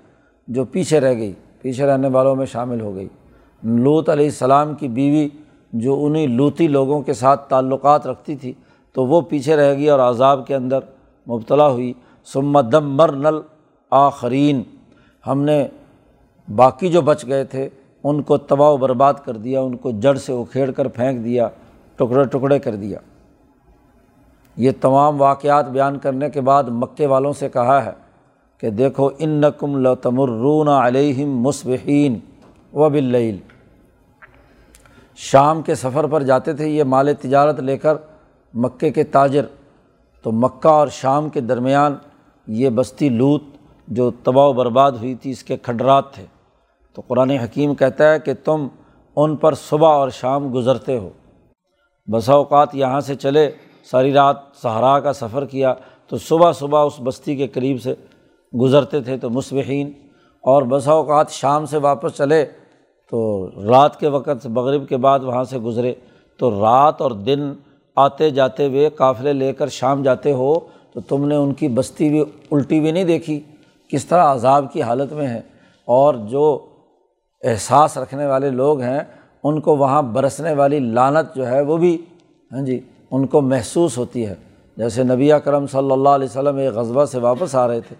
[0.47, 3.07] جو پیچھے رہ گئی۔ پیچھے رہنے والوں میں شامل ہو گئی۔
[3.63, 5.29] لوت علیہ السلام کی بیوی
[5.73, 8.53] جو انہیں لوتی لوگوں کے ساتھ تعلقات رکھتی تھی،
[8.93, 10.79] تو وہ پیچھے رہ گئی اور عذاب کے اندر
[11.29, 11.93] مبتلا ہوئی۔
[12.25, 13.39] سمدم مر نل
[13.91, 14.63] آخرین
[15.27, 15.67] ہم نے
[16.55, 17.69] باقی جو بچ گئے تھے،
[18.03, 21.47] ان کو تباہ و برباد کر دیا، ان کو جڑ سے اکھیڑ کر پھینک دیا،
[21.95, 22.99] ٹکڑے ٹکڑے کر دیا۔
[24.57, 27.91] یہ تمام واقعات بیان کرنے کے بعد مکے والوں سے کہا ہے
[28.57, 32.19] کہ دیکھو ان نقم لتمرون علیہم مصبحین
[32.73, 33.37] و بلعیل
[35.15, 37.95] شام کے سفر پر جاتے تھے، یہ مال تجارت لے کر
[38.53, 39.45] مکے کے تاجر۔
[40.21, 41.95] تو مکہ اور شام کے درمیان
[42.47, 43.43] یہ بستی لوت
[43.87, 46.25] جو تباہ و برباد ہوئی تھی، اس کے کھنڈرات تھے۔
[46.93, 48.67] تو قرآن حکیم کہتا ہے کہ تم
[49.15, 51.09] ان پر صبح اور شام گزرتے ہو۔
[52.11, 53.51] بسا اوقات یہاں سے چلے،
[53.91, 55.73] ساری رات سہارا کا سفر کیا،
[56.07, 57.93] تو صبح صبح اس بستی کے قریب سے
[58.61, 59.91] گزرتے تھے تو مصبحین۔
[60.41, 62.45] اور بسا اوقات شام سے واپس چلے
[63.11, 65.93] تو رات کے وقت، مغرب کے بعد وہاں سے گزرے۔
[66.37, 67.53] تو رات اور دن
[67.95, 70.53] آتے جاتے ہوئے قافلے لے کر شام جاتے ہو،
[70.93, 72.21] تو تم نے ان کی بستی بھی،
[72.51, 73.39] الٹی بھی نہیں دیکھی۔
[73.89, 75.41] کس طرح عذاب کی حالت میں ہے
[75.85, 76.67] اور جو
[77.43, 79.03] احساس رکھنے والے لوگ ہیں،
[79.43, 81.97] ان کو وہاں برسنے والی لانت جو ہے وہ بھی
[82.51, 82.79] ہاں جی
[83.11, 84.35] ان کو محسوس ہوتی ہے۔
[84.77, 87.95] جیسے نبی کرم صلی اللہ علیہ وسلم ایک غذبہ سے واپس آ رہے تھے،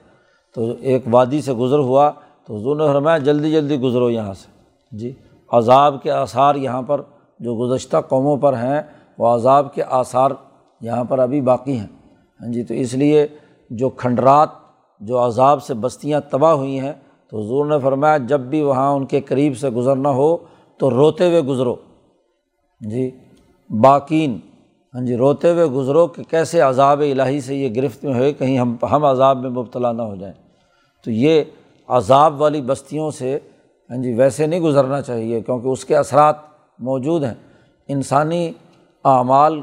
[0.56, 2.12] تو ایک وادی سے گزر ہوا،
[2.45, 4.47] تو حضور نے فرمایا، جلدی جلدی گزرو یہاں سے۔
[4.91, 5.13] جی
[5.52, 7.02] عذاب کے آثار یہاں پر
[7.39, 8.82] جو گزشتہ قوموں پر ہیں،
[9.17, 10.32] وہ عذاب کے آثار
[10.82, 11.88] یہاں پر ابھی باقی ہیں۔
[12.41, 13.28] ہاں جی تو اس لیے
[13.69, 14.50] جو کھنڈرات
[14.99, 16.93] جو عذاب سے بستیاں تباہ ہوئی ہیں،
[17.29, 20.38] تو حضور نے فرمایا، جب بھی وہاں ان کے قریب سے گزرنا ہو،
[20.77, 21.75] تو روتے ہوئے گزرو۔
[22.81, 23.12] جی
[23.69, 24.39] باقین۔
[24.93, 28.57] ہاں جی روتے ہوئے گزرو کہ کیسے عذاب الہی سے یہ گرفت میں ہوئے، کہیں
[28.57, 30.33] ہم ہم عذاب میں مبتلا نہ ہو جائیں۔
[31.03, 31.43] تو یہ
[31.88, 33.39] عذاب والی بستیوں سے
[33.89, 36.36] ہاں جی ویسے نہیں گزرنا چاہیے، کیونکہ اس کے اثرات
[36.79, 37.33] موجود ہیں۔
[37.88, 38.51] انسانی
[39.05, 39.62] اعمال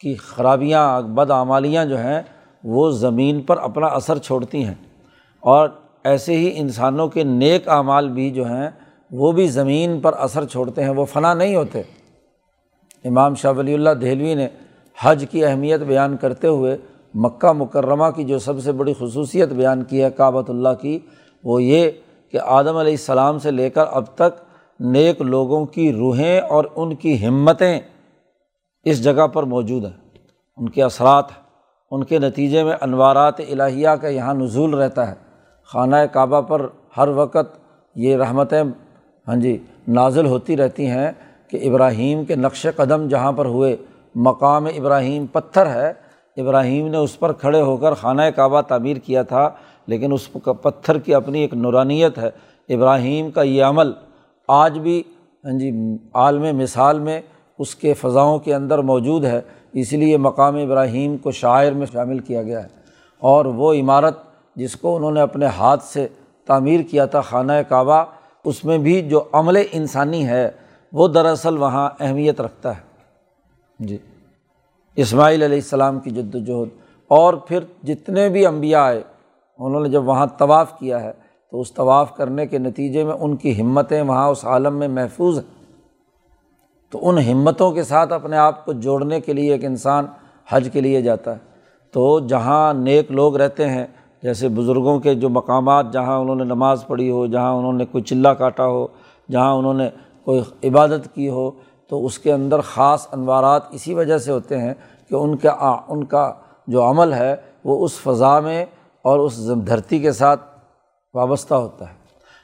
[0.00, 2.22] کی خرابیاں بد اعمالیاں جو ہیں
[2.64, 4.74] وہ زمین پر اپنا اثر چھوڑتی ہیں۔
[5.40, 5.68] اور
[6.04, 8.70] ایسے ہی انسانوں کے نیک اعمال بھی جو ہیں،
[9.10, 11.82] وہ بھی زمین پر اثر چھوڑتے ہیں، وہ فنا نہیں ہوتے۔
[13.04, 14.48] امام شاہ ولی اللہ دہلوی نے
[15.00, 16.76] حج کی اہمیت بیان کرتے ہوئے
[17.14, 20.98] مکہ مکرمہ کی جو سب سے بڑی خصوصیت بیان کی ہے کعبۃ اللہ کی،
[21.44, 21.90] وہ یہ
[22.32, 24.44] کہ آدم علیہ السلام سے لے کر اب تک
[24.80, 27.80] نیک لوگوں کی روحیں اور ان کی ہمتیں
[28.84, 30.18] اس جگہ پر موجود ہیں۔
[30.56, 31.43] ان کے اثرات ہیں۔
[31.94, 35.14] ان کے نتیجے میں انوارات الہیہ کا یہاں نزول رہتا ہے۔
[35.72, 37.58] خانہ کعبہ پر ہر وقت
[37.94, 38.62] یہ رحمتیں
[39.28, 41.10] ہاں جی نازل ہوتی رہتی ہیں
[41.48, 43.76] کہ ابراہیم کے نقش قدم جہاں پر ہوئے،
[44.14, 45.92] مقام ابراہیم پتھر ہے۔
[46.36, 49.50] ابراہیم نے اس پر کھڑے ہو کر خانہ کعبہ تعمیر کیا تھا،
[49.86, 50.28] لیکن اس
[50.62, 52.30] پتھر کی اپنی ایک نورانیت ہے۔
[52.68, 53.92] ابراہیم کا یہ عمل
[54.48, 55.02] آج بھی
[55.44, 55.70] ہاں جی
[56.14, 57.20] عالم مثال میں
[57.58, 59.40] اس کے فضاؤں کے اندر موجود ہے۔
[59.74, 62.68] اس لیے مقام ابراہیم کو شاعر میں شامل کیا گیا ہے۔
[63.18, 64.18] اور وہ عمارت
[64.56, 66.08] جس کو انہوں نے اپنے ہاتھ سے
[66.46, 68.04] تعمیر کیا تھا، خانہ کعبہ،
[68.44, 70.50] اس میں بھی جو عمل انسانی ہے،
[70.92, 72.80] وہ دراصل وہاں اہمیت رکھتا ہے۔
[73.78, 73.98] جی۔
[74.96, 76.68] اسماعیل علیہ السلام کی جد وجہد
[77.08, 79.02] اور پھر جتنے بھی انبیاء آئے،
[79.58, 81.12] انہوں نے جب وہاں طواف کیا ہے،
[81.50, 85.38] تو اس طواف کرنے کے نتیجے میں ان کی ہمتیں وہاں اس عالم میں محفوظ
[85.38, 85.63] ہیں۔
[86.94, 90.06] تو ان ہمتوں کے ساتھ اپنے آپ کو جوڑنے کے لیے ایک انسان
[90.48, 91.38] حج کے لیے جاتا ہے۔
[91.92, 93.86] تو جہاں نیک لوگ رہتے ہیں،
[94.22, 98.04] جیسے بزرگوں کے جو مقامات، جہاں انہوں نے نماز پڑھی ہو، جہاں انہوں نے کوئی
[98.04, 98.86] چلہ کاٹا ہو،
[99.30, 99.90] جہاں انہوں نے
[100.24, 101.50] کوئی عبادت کی ہو،
[101.88, 104.74] تو اس کے اندر خاص انوارات اسی وجہ سے ہوتے ہیں
[105.10, 106.32] کہ ان کا ان کا
[106.66, 108.64] جو عمل ہے، وہ اس فضا میں
[109.02, 110.40] اور اس دھرتی کے ساتھ
[111.14, 111.94] وابستہ ہوتا ہے۔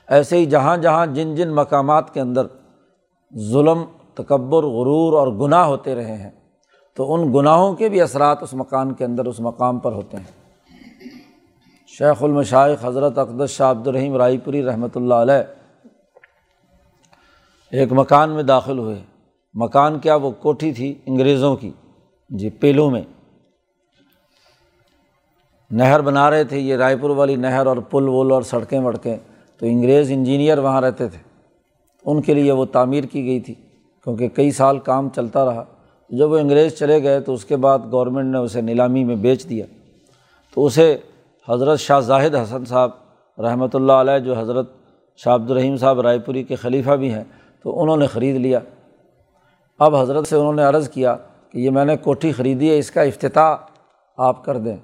[0.09, 2.47] ایسے ہی جہاں جہاں جن جن مقامات کے اندر
[3.39, 3.85] ظلم
[4.23, 6.31] تکبر، غرور اور گناہ ہوتے رہے ہیں۔
[6.95, 10.41] تو ان گناہوں کے بھی اثرات اس مکان کے اندر، اس مقام پر ہوتے ہیں۔
[11.87, 15.55] شیخ المشائق حضرت اقدس شاہ عبد الرحیم رائے پوری رحمۃ اللہ علیہ
[17.71, 19.03] ایک مکان میں داخل ہوئے۔
[19.55, 21.71] مکان کیا؟ وہ کوٹھی تھی انگریزوں کی۔
[22.29, 23.03] جی پیلو میں۔
[25.71, 29.17] نہر بنا رہے تھے، یہ رائے پور والی نہر اور پل ول اور سڑکیں وڑکیں۔
[29.59, 31.19] تو انگریز انجینئر وہاں رہتے تھے۔
[32.05, 33.55] ان کے لیے وہ تعمیر کی گئی تھی۔
[34.05, 35.65] کیونکہ کئی سال کام چلتا رہا۔
[36.11, 39.49] جب وہ انگریز چلے گئے تو اس کے بعد گورنمنٹ نے اسے نیلامی میں بیچ
[39.49, 39.67] دیا۔
[40.55, 40.97] تو اسے
[41.49, 42.91] حضرت شاہ زاہد حسن صاحب
[43.39, 44.71] رحمۃ اللہ علیہ، جو حضرت
[45.17, 47.25] شاہ عبد الرحیم صاحب رائے پوری کے خلیفہ بھی ہیں،
[47.63, 48.59] تو انہوں نے خرید لیا۔
[49.79, 51.17] اب حضرت سے انہوں نے عرض کیا
[51.53, 53.57] کہ یہ میں نے کوٹھی خریدی ہے، اس کا افتتاح
[54.17, 54.77] آپ کر دیں۔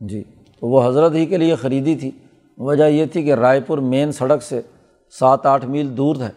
[0.00, 0.24] جی
[0.60, 2.10] تو وہ حضرت ہی کے لیے خریدی تھی۔
[2.58, 4.60] وجہ یہ تھی کہ رائے پور مین سڑک سے
[5.18, 6.30] سات آٹھ میل دور ہے،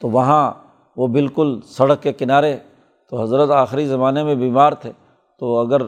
[0.00, 0.52] تو وہاں
[0.96, 2.56] وہ بالکل سڑک کے کنارے
[3.10, 4.92] تو حضرت آخری زمانے میں بیمار تھے
[5.38, 5.82] تو اگر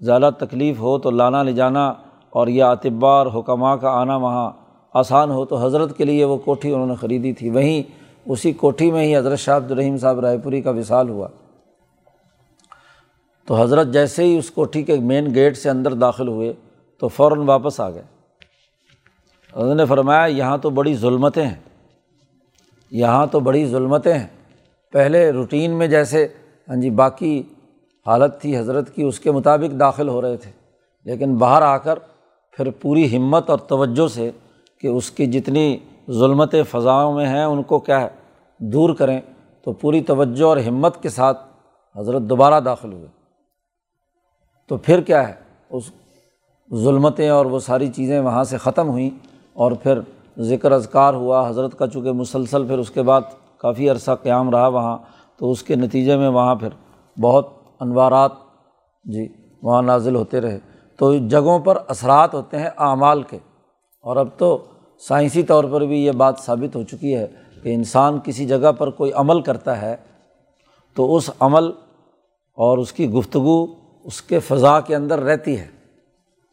[0.00, 1.88] زیادہ تکلیف ہو تو لانا لے جانا
[2.30, 4.52] اور یہ اطبار حکمہ کا آنا وہاں
[4.94, 7.82] آسان ہو تو حضرت کے لیے وہ کوٹھی انہوں نے خریدی تھی وہیں
[8.26, 11.28] اسی کوٹھی میں ہی حضرت شاہ عبد الرحیم صاحب رائے پوری کا وصال ہوا۔
[13.46, 16.52] تو حضرت جیسے ہی اس کوٹھی کے مین گیٹ سے اندر داخل ہوئے
[16.98, 18.02] تو فوراً واپس آ گئے۔
[19.56, 21.54] حضرت نے فرمایا، یہاں تو بڑی ظلمتیں ہیں۔
[22.90, 24.35] یہاں تو بڑی ظلمتیں ہیں۔
[24.92, 26.28] پہلے روٹین میں جیسے
[26.68, 27.42] ہاں جی باقی
[28.06, 30.50] حالت تھی حضرت کی، اس کے مطابق داخل ہو رہے تھے۔
[31.04, 31.98] لیکن باہر آ کر
[32.52, 34.30] پھر پوری ہمت اور توجہ سے
[34.80, 35.78] کہ اس کی جتنی
[36.10, 38.08] ظلمت فضاؤں میں ہیں، ان کو کیا ہے
[38.58, 39.20] دور کریں،
[39.64, 41.38] تو پوری توجہ اور ہمت کے ساتھ
[41.98, 43.06] حضرت دوبارہ داخل ہوئے۔
[44.68, 45.34] تو پھر کیا ہے؟
[45.70, 45.84] اس
[46.74, 49.10] ظلمتیں اور وہ ساری چیزیں وہاں سے ختم ہوئیں
[49.52, 50.00] اور پھر
[50.38, 53.20] ذکر اذکار ہوا، حضرت کا چونکہ مسلسل پھر اس کے بعد
[53.58, 54.98] کافی عرصہ قیام رہا وہاں،
[55.36, 56.68] تو اس کے نتیجے میں وہاں پھر
[57.20, 57.48] بہت
[57.80, 58.32] انوارات
[59.04, 59.28] جی
[59.62, 60.58] وہاں نازل ہوتے رہے۔
[60.98, 63.38] تو جگہوں پر اثرات ہوتے ہیں اعمال کے۔
[64.02, 64.64] اور اب تو
[64.98, 67.26] سائنسی طور پر بھی یہ بات ثابت ہو چکی ہے
[67.62, 69.96] کہ انسان کسی جگہ پر کوئی عمل کرتا ہے
[70.94, 71.68] تو اس عمل
[72.54, 73.66] اور اس کی گفتگو
[74.04, 75.66] اس کے فضا کے اندر رہتی ہے۔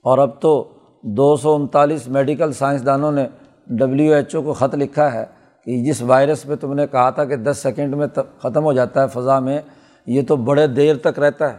[0.03, 0.67] اور اب تو
[1.01, 3.27] دو سو انتالیس میڈیکل سائنسدانوں نے
[3.67, 5.25] ڈبلیو ایچ او کو خط لکھا ہے۔
[5.67, 8.07] کہ جس وائرس پہ تم نے کہا تھا کہ دس سیکنڈ میں
[8.41, 9.59] ختم ہو جاتا ہے فضا میں،
[10.07, 11.57] یہ تو بڑے دیر تک رہتا ہے۔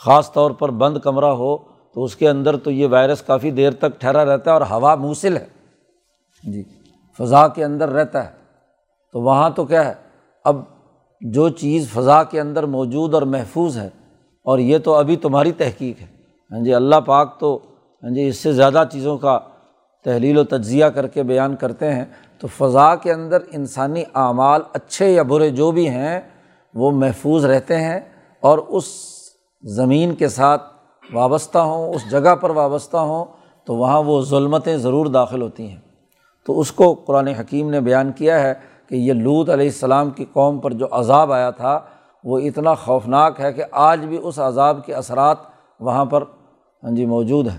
[0.00, 3.72] خاص طور پر بند کمرہ ہو تو اس کے اندر تو یہ وائرس کافی دیر
[3.72, 5.46] تک ٹھہرا رہتا ہے اور ہوا موصل ہے۔
[6.44, 6.62] جی
[7.18, 8.32] فضا کے اندر رہتا ہے۔
[9.14, 9.94] تو وہاں تو کیا ہے؟
[10.44, 10.62] اب
[11.22, 13.88] جو چیز فضا کے اندر موجود اور محفوظ ہے،
[14.46, 16.06] اور یہ تو ابھی تمہاری تحقیق ہے۔
[16.50, 17.56] ہاں جی اللہ پاک تو
[18.02, 19.38] ہاں جی اس سے زیادہ چیزوں کا
[20.04, 22.04] تحلیل و تجزیہ کر کے بیان کرتے ہیں۔
[22.44, 26.20] تو فضا کے اندر انسانی اعمال اچھے یا برے جو بھی ہیں،
[26.74, 28.00] وہ محفوظ رہتے ہیں
[28.40, 28.84] اور اس
[29.62, 30.62] زمین کے ساتھ
[31.12, 33.24] وابستہ ہوں، اس جگہ پر وابستہ ہوں،
[33.66, 35.76] تو وہاں وہ ظلمتیں ضرور داخل ہوتی ہیں۔
[36.46, 38.54] تو اس کو قرآن حکیم نے بیان کیا ہے
[38.88, 41.80] کہ یہ لوت علیہ السلام کی قوم پر جو عذاب آیا تھا،
[42.24, 45.36] وہ اتنا خوفناک ہے کہ آج بھی اس عذاب کے اثرات
[45.80, 46.22] وہاں پر
[46.82, 47.58] ہاں جی موجود ہیں۔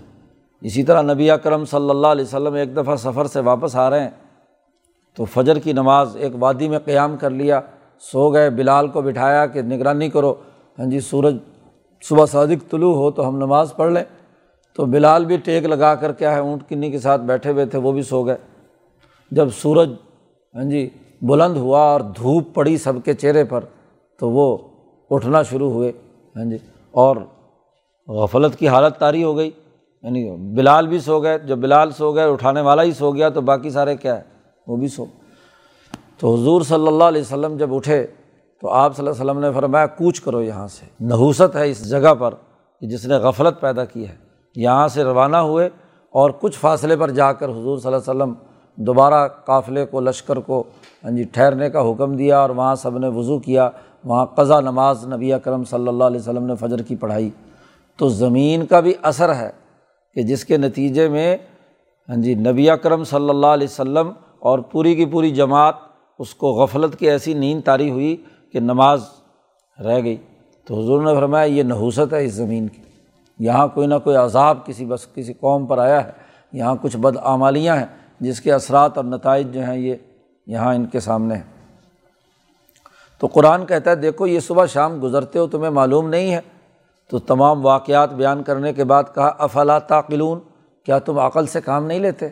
[0.61, 3.99] اسی طرح نبی اکرم صلی اللہ علیہ وسلم ایک دفعہ سفر سے واپس آ رہے
[3.99, 4.24] ہیں۔
[5.15, 7.61] تو فجر کی نماز ایک وادی میں قیام کر لیا۔
[7.99, 10.33] سو گئے، بلال کو بٹھایا کہ نگرانی کرو۔
[10.79, 11.37] ہاں جی سورج
[12.03, 14.03] صبح صادق طلوع ہو تو ہم نماز پڑھ لیں۔
[14.75, 17.79] تو بلال بھی ٹیک لگا کر کیا ہے، اونٹ کنی کے ساتھ بیٹھے ہوئے تھے،
[17.79, 18.37] وہ بھی سو گئے۔
[19.31, 19.89] جب سورج
[20.55, 20.89] ہاں جی
[21.21, 23.63] بلند ہوا اور دھوپ پڑی سب کے چہرے پر،
[24.19, 24.57] تو وہ
[25.09, 25.91] اٹھنا شروع ہوئے۔
[26.35, 26.57] ہاں جی
[26.91, 27.15] اور
[28.07, 29.51] غفلت کی حالت طاری ہو گئی۔
[30.03, 33.41] یعنی بلال بھی سو گئے۔ جب بلال سو گئے اٹھانے والا ہی سو گیا تو
[33.41, 34.34] باقی سارے کیا ہے؟
[34.67, 35.05] وہ بھی سو۔
[36.17, 38.07] تو حضور صلی اللہ علیہ وسلم جب اٹھے
[38.61, 41.89] تو آپ صلی اللہ علیہ وسلم نے فرمایا، کوچ کرو یہاں سے۔ نحوست ہے اس
[41.89, 42.33] جگہ پر
[42.81, 44.15] کہ جس نے غفلت پیدا کی ہے۔
[44.55, 45.69] یہاں سے روانہ ہوئے
[46.11, 48.33] اور کچھ فاصلے پر جا کر حضور صلی اللہ علیہ وسلم
[48.75, 50.63] دوبارہ قافلے کو، لشکر کو
[51.03, 53.69] ہاں جی ٹھہرنے کا حکم دیا اور وہاں سب نے وضو کیا۔
[54.03, 57.29] وہاں قضا نماز نبی اکرم صلی اللہ علیہ وسلم نے فجر کی پڑھائی۔
[57.97, 59.51] تو زمین کا بھی اثر ہے
[60.13, 61.37] کہ جس کے نتیجے میں
[62.09, 64.11] ہاں جی نبی اکرم صلی اللہ علیہ وسلم
[64.45, 65.75] اور پوری کی پوری جماعت
[66.19, 69.03] اس کو غفلت کی ایسی نیند تاری ہوئی کہ نماز
[69.85, 70.17] رہ گئی۔
[70.65, 72.81] تو حضور نے فرمایا، یہ نحوست ہے اس زمین کی۔
[73.39, 76.11] یہاں کوئی نہ کوئی عذاب کسی بس کسی قوم پر آیا ہے۔
[76.51, 77.85] یہاں کچھ بدعمالیاں ہیں
[78.19, 79.95] جس کے اثرات اور نتائج جو ہیں یہ
[80.47, 81.65] یہاں ان کے سامنے ہیں۔
[83.19, 86.41] تو قرآن کہتا ہے، دیکھو، یہ صبح شام گزرتے ہو، تمہیں معلوم نہیں ہے۔
[87.09, 90.39] تو تمام واقعات بیان کرنے کے بعد کہا، افلا تعقلون
[90.85, 92.29] کیا تم عقل سے کام نہیں لیتے؟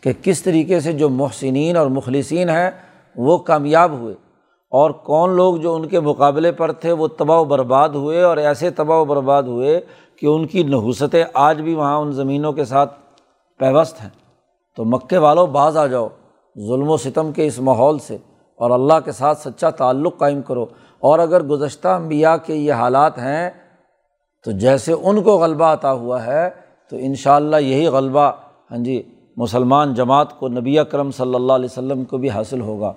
[0.00, 2.70] کہ کس طریقے سے جو محسنین اور مخلصین ہیں
[3.16, 4.14] وہ کامیاب ہوئے
[4.70, 8.36] اور کون لوگ جو ان کے مقابلے پر تھے وہ تباہ و برباد ہوئے اور
[8.36, 9.80] ایسے تباہ و برباد ہوئے
[10.16, 12.94] کہ ان کی نحوستیں آج بھی وہاں ان زمینوں کے ساتھ
[13.58, 14.08] پیوست ہیں۔
[14.76, 16.08] تو مکے والوں بعض آ جاؤ
[16.58, 18.16] ظلم و ستم کے اس ماحول سے
[18.56, 20.66] اور اللہ کے ساتھ سچا تعلق قائم کرو۔
[20.98, 23.50] اور اگر گزشتہ انبیاء کے یہ حالات ہیں
[24.44, 26.50] تو جیسے ان کو غلبہ عطا ہوا ہے
[26.90, 28.32] تو ان شاء اللہ یہی غلبہ
[28.70, 29.02] ہاں جی
[29.38, 32.92] مسلمان جماعت کو نبی اکرم صلی اللہ علیہ وسلم کو بھی حاصل ہوگا۔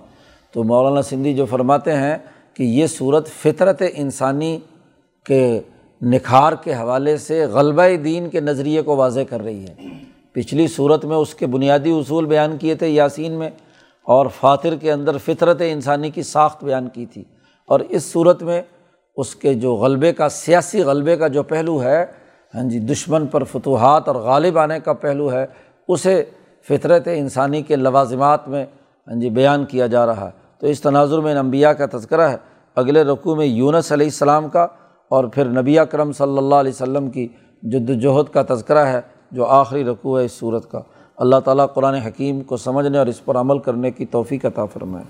[0.54, 2.18] تو مولانا سندھی جو فرماتے ہیں
[2.54, 4.60] کہ یہ صورت فطرت انسانی
[5.26, 5.60] کے
[6.02, 9.88] نکھار کے حوالے سے غلبہ دین کے نظریے کو واضح کر رہی ہے۔
[10.32, 13.50] پچھلی صورت میں اس کے بنیادی اصول بیان کیے تھے یاسین میں
[14.04, 17.24] اور فاتر کے اندر فطرت انسانی کی ساخت بیان کی تھی۔
[17.68, 18.62] اور اس صورت میں
[19.18, 22.06] اس کے جو غلبے کا، سیاسی غلبے کا جو پہلو ہے
[22.56, 25.46] ہاں جی دشمن پر فتوحات اور غالب آنے کا پہلو ہے
[25.88, 26.24] اسے
[26.67, 28.65] فطرت انسانی کے لوازمات میں
[29.08, 32.38] ہاں جی بیان کیا جا رہا ہے۔ تو اس تناظر میں انبیاء کا تذکرہ ہے۔
[32.76, 34.67] اگلے رقوع میں یونس علیہ السلام کا
[35.10, 37.28] اور پھر نبی کرم صلی اللہ علیہ وسلم کی
[37.63, 40.82] جد وجہد کا تذکرہ ہے، جو آخری رقوع ہے اس صورت کا۔
[41.17, 45.06] اللہ تعالیٰ قرآن حکیم کو سمجھنے اور اس پر عمل کرنے کی توفیق عطا فرمائے۔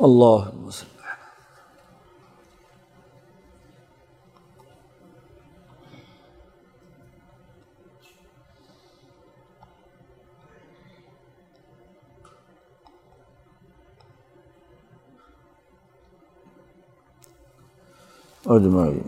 [0.00, 0.93] اللہ وسلم
[18.46, 19.04] اجمعین